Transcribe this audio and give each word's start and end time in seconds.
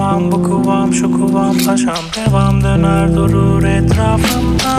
kıvam 0.00 0.32
bu 0.32 0.42
kıvam 0.42 0.92
şu 0.92 1.12
kıvam 1.12 1.58
paşam 1.66 2.04
Devam 2.16 2.64
döner 2.64 3.16
durur 3.16 3.62
etrafımda. 3.62 4.76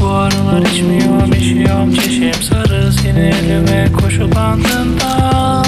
Bu 0.00 0.06
aralar 0.08 0.62
içmiyorum 0.62 1.32
içiyorum 1.32 1.94
çişim 1.94 2.42
Sarı 2.42 2.92
sinirli 2.92 3.92
koşu 3.92 4.30
bandında. 4.34 5.62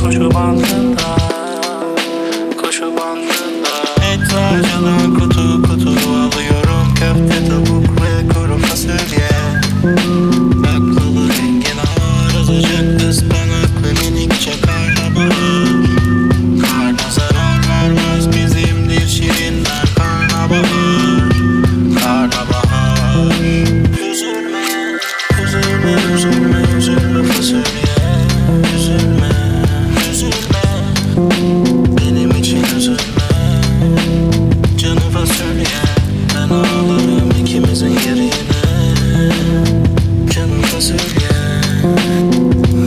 Koşu 0.00 0.34
bandında 0.34 1.16
Koşu 2.62 2.84
bandında. 2.84 3.74
Eczacıdan 4.12 5.14
kutu 5.14 5.35
Ben 36.50 36.54
alırım 36.54 37.30
ikimizin 37.40 37.86
yerine. 37.88 38.30
Canım 40.30 40.62
fasulye 40.62 41.30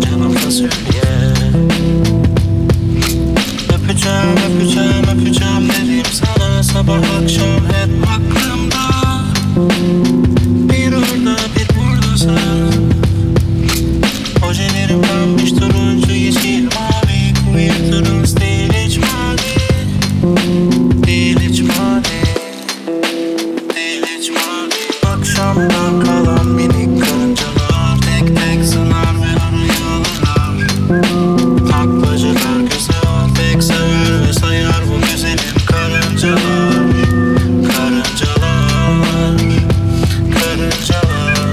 Canım 0.00 0.32
fasulye 0.32 1.31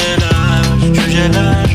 Cüceler, 0.00 0.94
cüceler. 0.94 1.69